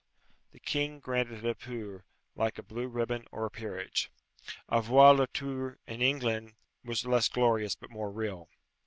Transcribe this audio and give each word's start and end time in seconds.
The 0.51 0.59
king 0.59 0.99
granted 0.99 1.43
le 1.43 1.53
pour, 1.53 2.05
like 2.35 2.57
a 2.57 2.63
blue 2.63 2.87
ribbon 2.87 3.27
or 3.31 3.45
a 3.45 3.51
peerage. 3.51 4.09
Avoir 4.67 5.13
le 5.13 5.27
tour 5.27 5.77
in 5.85 6.01
England 6.01 6.55
was 6.83 7.05
less 7.05 7.29
glorious 7.29 7.75
but 7.75 7.91
more 7.91 8.09
real. 8.11 8.49